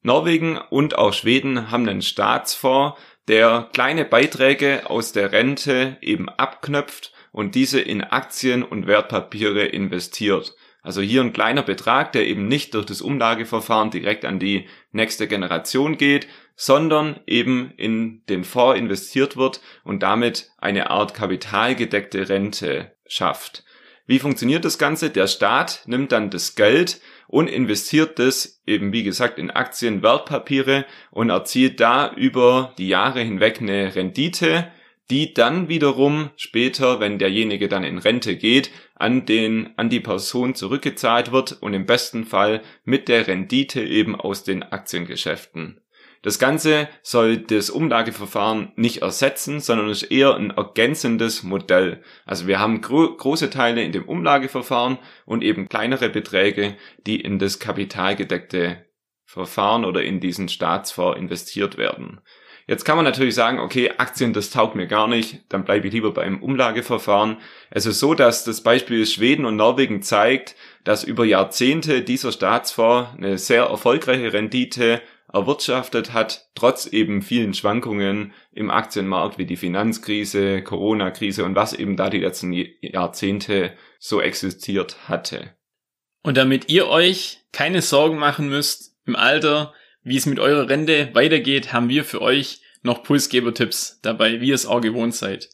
Norwegen 0.00 0.56
und 0.56 0.96
auch 0.96 1.12
Schweden 1.12 1.70
haben 1.70 1.86
einen 1.86 2.00
Staatsfonds, 2.00 2.98
der 3.28 3.68
kleine 3.74 4.06
Beiträge 4.06 4.88
aus 4.88 5.12
der 5.12 5.32
Rente 5.32 5.98
eben 6.00 6.30
abknöpft 6.30 7.12
und 7.30 7.54
diese 7.54 7.78
in 7.78 8.02
Aktien 8.02 8.62
und 8.62 8.86
Wertpapiere 8.86 9.66
investiert. 9.66 10.54
Also 10.80 11.02
hier 11.02 11.20
ein 11.20 11.34
kleiner 11.34 11.62
Betrag, 11.62 12.12
der 12.12 12.26
eben 12.26 12.48
nicht 12.48 12.72
durch 12.72 12.86
das 12.86 13.02
Umlageverfahren 13.02 13.90
direkt 13.90 14.24
an 14.24 14.38
die 14.38 14.66
nächste 14.92 15.28
Generation 15.28 15.98
geht, 15.98 16.26
sondern 16.56 17.20
eben 17.26 17.70
in 17.76 18.24
den 18.28 18.42
Fonds 18.42 18.78
investiert 18.78 19.36
wird 19.36 19.60
und 19.84 20.02
damit 20.02 20.50
eine 20.58 20.90
Art 20.90 21.14
kapitalgedeckte 21.14 22.28
Rente 22.28 22.92
schafft. 23.06 23.62
Wie 24.06 24.18
funktioniert 24.18 24.64
das 24.64 24.78
Ganze? 24.78 25.10
Der 25.10 25.26
Staat 25.26 25.82
nimmt 25.86 26.12
dann 26.12 26.30
das 26.30 26.54
Geld 26.54 27.00
und 27.28 27.48
investiert 27.48 28.18
das 28.18 28.62
eben 28.66 28.92
wie 28.92 29.02
gesagt 29.02 29.38
in 29.38 29.50
Aktien, 29.50 30.02
Wertpapiere 30.02 30.86
und 31.10 31.30
erzielt 31.30 31.80
da 31.80 32.12
über 32.14 32.72
die 32.78 32.88
Jahre 32.88 33.20
hinweg 33.20 33.60
eine 33.60 33.94
Rendite, 33.94 34.70
die 35.10 35.34
dann 35.34 35.68
wiederum 35.68 36.30
später, 36.36 37.00
wenn 37.00 37.18
derjenige 37.18 37.68
dann 37.68 37.84
in 37.84 37.98
Rente 37.98 38.36
geht, 38.36 38.70
an 38.94 39.26
den, 39.26 39.70
an 39.76 39.88
die 39.88 40.00
Person 40.00 40.54
zurückgezahlt 40.54 41.32
wird 41.32 41.52
und 41.60 41.74
im 41.74 41.86
besten 41.86 42.24
Fall 42.24 42.62
mit 42.84 43.08
der 43.08 43.26
Rendite 43.26 43.82
eben 43.82 44.16
aus 44.16 44.42
den 44.42 44.62
Aktiengeschäften. 44.62 45.80
Das 46.26 46.40
Ganze 46.40 46.88
soll 47.02 47.36
das 47.36 47.70
Umlageverfahren 47.70 48.72
nicht 48.74 49.02
ersetzen, 49.02 49.60
sondern 49.60 49.88
ist 49.88 50.02
eher 50.02 50.34
ein 50.34 50.50
ergänzendes 50.50 51.44
Modell. 51.44 52.02
Also 52.24 52.48
wir 52.48 52.58
haben 52.58 52.80
gro 52.80 53.14
große 53.14 53.48
Teile 53.48 53.84
in 53.84 53.92
dem 53.92 54.08
Umlageverfahren 54.08 54.98
und 55.24 55.44
eben 55.44 55.68
kleinere 55.68 56.08
Beträge, 56.08 56.74
die 57.06 57.20
in 57.20 57.38
das 57.38 57.60
kapitalgedeckte 57.60 58.86
Verfahren 59.24 59.84
oder 59.84 60.02
in 60.02 60.18
diesen 60.18 60.48
Staatsfonds 60.48 61.16
investiert 61.16 61.78
werden. 61.78 62.20
Jetzt 62.66 62.84
kann 62.84 62.96
man 62.96 63.04
natürlich 63.04 63.36
sagen, 63.36 63.60
okay, 63.60 63.92
Aktien, 63.96 64.32
das 64.32 64.50
taugt 64.50 64.74
mir 64.74 64.88
gar 64.88 65.06
nicht, 65.06 65.44
dann 65.50 65.64
bleibe 65.64 65.86
ich 65.86 65.92
lieber 65.92 66.12
beim 66.12 66.42
Umlageverfahren. 66.42 67.36
Es 67.70 67.86
ist 67.86 68.00
so, 68.00 68.14
dass 68.14 68.42
das 68.42 68.62
Beispiel 68.62 69.06
Schweden 69.06 69.44
und 69.44 69.54
Norwegen 69.54 70.02
zeigt, 70.02 70.56
dass 70.82 71.04
über 71.04 71.24
Jahrzehnte 71.24 72.02
dieser 72.02 72.32
Staatsfonds 72.32 73.10
eine 73.16 73.38
sehr 73.38 73.66
erfolgreiche 73.66 74.32
Rendite 74.32 75.00
erwirtschaftet 75.36 76.12
hat, 76.12 76.48
trotz 76.54 76.86
eben 76.86 77.22
vielen 77.22 77.54
Schwankungen 77.54 78.32
im 78.52 78.70
Aktienmarkt 78.70 79.38
wie 79.38 79.46
die 79.46 79.56
Finanzkrise, 79.56 80.62
Corona-Krise 80.62 81.44
und 81.44 81.54
was 81.54 81.72
eben 81.72 81.96
da 81.96 82.10
die 82.10 82.20
letzten 82.20 82.52
Jahrzehnte 82.80 83.72
so 83.98 84.20
existiert 84.20 85.08
hatte. 85.08 85.54
Und 86.22 86.36
damit 86.36 86.68
ihr 86.70 86.88
euch 86.88 87.44
keine 87.52 87.82
Sorgen 87.82 88.18
machen 88.18 88.48
müsst 88.48 88.96
im 89.04 89.14
Alter, 89.14 89.74
wie 90.02 90.16
es 90.16 90.26
mit 90.26 90.40
eurer 90.40 90.68
Rente 90.68 91.10
weitergeht, 91.14 91.72
haben 91.72 91.88
wir 91.88 92.04
für 92.04 92.22
euch 92.22 92.62
noch 92.82 93.02
Pulsgeber-Tipps 93.02 94.00
dabei, 94.02 94.40
wie 94.40 94.48
ihr 94.48 94.54
es 94.54 94.66
auch 94.66 94.80
gewohnt 94.80 95.14
seid. 95.14 95.50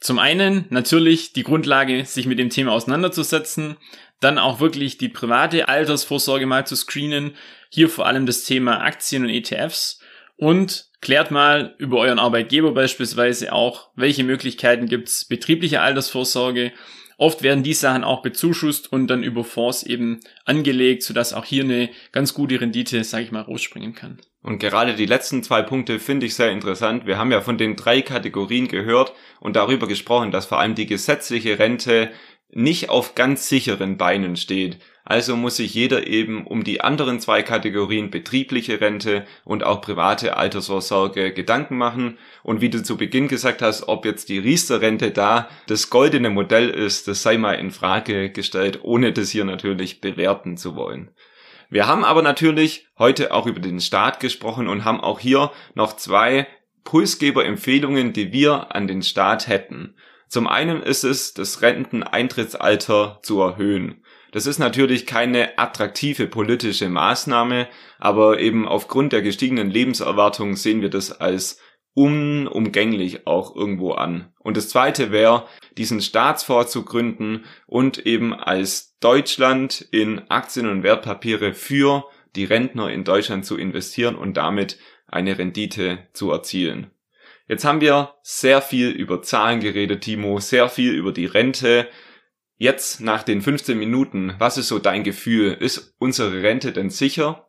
Zum 0.00 0.18
einen 0.18 0.66
natürlich 0.70 1.32
die 1.32 1.42
Grundlage, 1.42 2.04
sich 2.04 2.26
mit 2.26 2.38
dem 2.38 2.50
Thema 2.50 2.72
auseinanderzusetzen, 2.72 3.76
dann 4.20 4.38
auch 4.38 4.60
wirklich 4.60 4.98
die 4.98 5.08
private 5.08 5.68
Altersvorsorge 5.68 6.46
mal 6.46 6.66
zu 6.66 6.76
screenen, 6.76 7.34
hier 7.68 7.88
vor 7.88 8.06
allem 8.06 8.26
das 8.26 8.44
Thema 8.44 8.80
Aktien 8.80 9.24
und 9.24 9.30
ETFs 9.30 10.00
und 10.36 10.86
klärt 11.00 11.30
mal 11.30 11.74
über 11.78 11.98
euren 11.98 12.18
Arbeitgeber 12.18 12.72
beispielsweise 12.72 13.52
auch, 13.52 13.90
welche 13.94 14.24
Möglichkeiten 14.24 14.86
gibt's 14.86 15.24
betriebliche 15.24 15.80
Altersvorsorge. 15.80 16.72
Oft 17.20 17.42
werden 17.42 17.64
die 17.64 17.74
Sachen 17.74 18.04
auch 18.04 18.22
bezuschusst 18.22 18.92
und 18.92 19.08
dann 19.08 19.24
über 19.24 19.42
Fonds 19.42 19.82
eben 19.82 20.20
angelegt, 20.44 21.02
sodass 21.02 21.32
auch 21.32 21.44
hier 21.44 21.64
eine 21.64 21.90
ganz 22.12 22.32
gute 22.32 22.60
Rendite, 22.60 23.02
sage 23.02 23.24
ich 23.24 23.32
mal, 23.32 23.42
rausspringen 23.42 23.92
kann. 23.92 24.20
Und 24.40 24.60
gerade 24.60 24.94
die 24.94 25.04
letzten 25.04 25.42
zwei 25.42 25.62
Punkte 25.62 25.98
finde 25.98 26.26
ich 26.26 26.36
sehr 26.36 26.52
interessant. 26.52 27.06
Wir 27.06 27.18
haben 27.18 27.32
ja 27.32 27.40
von 27.40 27.58
den 27.58 27.74
drei 27.74 28.02
Kategorien 28.02 28.68
gehört 28.68 29.12
und 29.40 29.56
darüber 29.56 29.88
gesprochen, 29.88 30.30
dass 30.30 30.46
vor 30.46 30.60
allem 30.60 30.76
die 30.76 30.86
gesetzliche 30.86 31.58
Rente 31.58 32.12
nicht 32.50 32.88
auf 32.88 33.14
ganz 33.14 33.48
sicheren 33.48 33.96
Beinen 33.96 34.36
steht. 34.36 34.78
Also 35.04 35.36
muss 35.36 35.56
sich 35.56 35.72
jeder 35.72 36.06
eben 36.06 36.46
um 36.46 36.64
die 36.64 36.82
anderen 36.82 37.18
zwei 37.18 37.42
Kategorien 37.42 38.10
betriebliche 38.10 38.80
Rente 38.80 39.24
und 39.44 39.64
auch 39.64 39.80
private 39.80 40.36
Altersvorsorge 40.36 41.32
Gedanken 41.32 41.78
machen. 41.78 42.18
Und 42.42 42.60
wie 42.60 42.68
du 42.68 42.82
zu 42.82 42.98
Beginn 42.98 43.26
gesagt 43.26 43.62
hast, 43.62 43.88
ob 43.88 44.04
jetzt 44.04 44.28
die 44.28 44.38
Riester-Rente 44.38 45.10
da 45.10 45.48
das 45.66 45.88
goldene 45.88 46.28
Modell 46.28 46.68
ist, 46.68 47.08
das 47.08 47.22
sei 47.22 47.38
mal 47.38 47.54
in 47.54 47.70
Frage 47.70 48.30
gestellt, 48.30 48.80
ohne 48.82 49.14
das 49.14 49.30
hier 49.30 49.46
natürlich 49.46 50.02
bewerten 50.02 50.58
zu 50.58 50.76
wollen. 50.76 51.10
Wir 51.70 51.86
haben 51.86 52.04
aber 52.04 52.20
natürlich 52.22 52.86
heute 52.98 53.32
auch 53.32 53.46
über 53.46 53.60
den 53.60 53.80
Staat 53.80 54.20
gesprochen 54.20 54.68
und 54.68 54.84
haben 54.84 55.00
auch 55.00 55.20
hier 55.20 55.52
noch 55.74 55.96
zwei 55.96 56.46
Pulsgeber-Empfehlungen, 56.84 58.12
die 58.12 58.32
wir 58.32 58.74
an 58.74 58.86
den 58.86 59.02
Staat 59.02 59.48
hätten. 59.48 59.94
Zum 60.28 60.46
einen 60.46 60.82
ist 60.82 61.04
es, 61.04 61.32
das 61.32 61.62
Renteneintrittsalter 61.62 63.20
zu 63.22 63.40
erhöhen. 63.40 64.04
Das 64.32 64.46
ist 64.46 64.58
natürlich 64.58 65.06
keine 65.06 65.58
attraktive 65.58 66.26
politische 66.26 66.88
Maßnahme, 66.90 67.66
aber 67.98 68.38
eben 68.38 68.68
aufgrund 68.68 69.12
der 69.12 69.22
gestiegenen 69.22 69.70
Lebenserwartung 69.70 70.56
sehen 70.56 70.82
wir 70.82 70.90
das 70.90 71.12
als 71.12 71.58
unumgänglich 71.94 73.26
auch 73.26 73.56
irgendwo 73.56 73.92
an. 73.92 74.32
Und 74.38 74.56
das 74.56 74.68
zweite 74.68 75.10
wäre, 75.10 75.46
diesen 75.78 76.00
Staatsfonds 76.00 76.70
zu 76.70 76.84
gründen 76.84 77.44
und 77.66 78.06
eben 78.06 78.34
als 78.34 78.96
Deutschland 79.00 79.80
in 79.90 80.30
Aktien 80.30 80.68
und 80.68 80.82
Wertpapiere 80.82 81.54
für 81.54 82.04
die 82.36 82.44
Rentner 82.44 82.90
in 82.90 83.04
Deutschland 83.04 83.46
zu 83.46 83.56
investieren 83.56 84.14
und 84.14 84.36
damit 84.36 84.78
eine 85.06 85.38
Rendite 85.38 86.06
zu 86.12 86.30
erzielen. 86.30 86.90
Jetzt 87.48 87.64
haben 87.64 87.80
wir 87.80 88.14
sehr 88.22 88.62
viel 88.62 88.90
über 88.90 89.22
Zahlen 89.22 89.60
geredet, 89.60 90.02
Timo, 90.02 90.38
sehr 90.38 90.68
viel 90.68 90.92
über 90.92 91.12
die 91.12 91.26
Rente, 91.26 91.88
Jetzt 92.60 93.00
nach 93.00 93.22
den 93.22 93.40
15 93.40 93.78
Minuten, 93.78 94.34
was 94.38 94.58
ist 94.58 94.66
so 94.66 94.80
dein 94.80 95.04
Gefühl? 95.04 95.52
Ist 95.52 95.94
unsere 95.98 96.42
Rente 96.42 96.72
denn 96.72 96.90
sicher? 96.90 97.44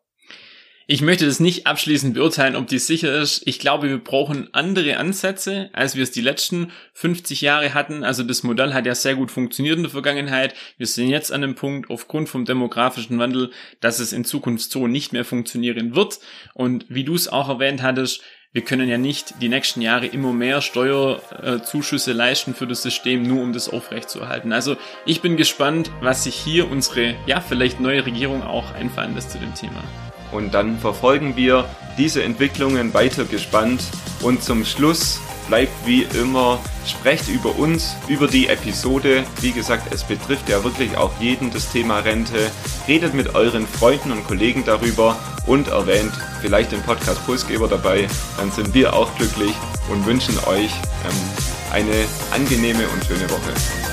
Ich 0.86 1.02
möchte 1.02 1.26
das 1.26 1.40
nicht 1.40 1.66
abschließend 1.66 2.14
beurteilen, 2.14 2.56
ob 2.56 2.68
die 2.68 2.80
sicher 2.80 3.16
ist. 3.20 3.42
Ich 3.46 3.60
glaube, 3.60 3.90
wir 3.90 3.98
brauchen 3.98 4.54
andere 4.54 4.98
Ansätze, 4.98 5.70
als 5.74 5.96
wir 5.96 6.04
es 6.04 6.12
die 6.12 6.22
letzten 6.22 6.72
50 6.94 7.42
Jahre 7.42 7.74
hatten. 7.74 8.04
Also 8.04 8.24
das 8.24 8.44
Modell 8.44 8.74
hat 8.74 8.86
ja 8.86 8.94
sehr 8.94 9.16
gut 9.16 9.32
funktioniert 9.32 9.78
in 9.78 9.84
der 9.84 9.92
Vergangenheit. 9.92 10.54
Wir 10.78 10.88
sind 10.88 11.10
jetzt 11.10 11.32
an 11.32 11.42
dem 11.42 11.56
Punkt, 11.56 11.90
aufgrund 11.90 12.30
vom 12.30 12.46
demografischen 12.46 13.18
Wandel, 13.18 13.52
dass 13.82 14.00
es 14.00 14.14
in 14.14 14.26
Zukunft 14.26 14.72
so 14.72 14.88
nicht 14.88 15.12
mehr 15.12 15.26
funktionieren 15.26 15.96
wird. 15.96 16.20
Und 16.54 16.86
wie 16.90 17.04
du 17.04 17.16
es 17.16 17.28
auch 17.28 17.50
erwähnt 17.50 17.82
hattest, 17.82 18.22
wir 18.52 18.64
können 18.64 18.90
ja 18.90 18.98
nicht 18.98 19.42
die 19.44 19.50
nächsten 19.50 19.80
Jahre 19.80 20.08
immer 20.08 20.34
mehr 20.34 20.62
Steuerzuschüsse 20.62 22.14
leisten 22.14 22.56
für 22.56 22.66
das 22.66 22.82
System, 22.82 23.22
nur 23.22 23.44
um 23.44 23.54
das 23.54 23.70
aufrechtzuerhalten. 23.70 24.54
Also 24.54 24.76
ich 25.06 25.22
bin 25.22 25.38
gespannt, 25.38 25.92
was 26.02 26.24
sich 26.24 26.34
hier 26.34 26.70
unsere, 26.72 27.14
ja, 27.28 27.42
vielleicht 27.42 27.80
neue 27.80 28.08
Regierung 28.08 28.42
auch 28.42 28.74
einfallen 28.74 29.14
lässt 29.14 29.30
zu 29.30 29.38
dem 29.38 29.54
Thema. 29.54 29.84
Und 30.32 30.56
dann 30.56 30.80
verfolgen 30.80 31.36
wir 31.36 31.66
diese 32.00 32.24
Entwicklungen 32.24 32.92
weiter 32.96 33.26
gespannt. 33.26 33.84
Und 34.22 34.44
zum 34.44 34.66
Schluss 34.66 35.20
bleibt 35.48 35.86
wie 35.86 36.08
immer, 36.20 36.60
sprecht 36.88 37.28
über 37.30 37.56
uns, 37.58 37.96
über 38.08 38.28
die 38.28 38.48
Episode. 38.48 39.26
Wie 39.42 39.52
gesagt, 39.52 39.94
es 39.94 40.04
betrifft 40.04 40.50
ja 40.50 40.64
wirklich 40.64 40.98
auch 40.98 41.12
jeden 41.20 41.52
das 41.52 41.72
Thema 41.72 42.00
Rente. 42.00 42.50
Redet 42.90 43.14
mit 43.14 43.36
euren 43.36 43.68
Freunden 43.68 44.12
und 44.12 44.26
Kollegen 44.26 44.66
darüber 44.66 45.16
und 45.46 45.68
erwähnt 45.68 46.12
vielleicht 46.42 46.72
den 46.72 46.82
Podcast 46.82 47.24
Pulsgeber 47.24 47.68
dabei. 47.68 48.08
Dann 48.36 48.52
sind 48.52 48.74
wir 48.74 48.96
auch 48.96 49.16
glücklich 49.16 49.54
und 49.92 50.08
wünschen 50.08 50.36
euch 50.48 50.72
ähm, 51.06 51.72
eine 51.72 51.94
angenehme 52.32 52.88
und 52.88 53.06
schöne 53.06 53.30
Woche. 53.30 53.89